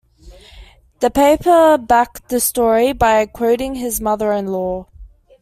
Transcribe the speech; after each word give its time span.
The 0.99 1.11
paper 1.11 1.77
backed 1.77 2.29
the 2.29 2.39
story 2.39 2.91
by 2.91 3.23
quoting 3.27 3.75
his 3.75 4.01
mother-in-law. 4.01 4.87